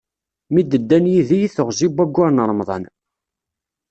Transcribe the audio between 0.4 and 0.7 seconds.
Mi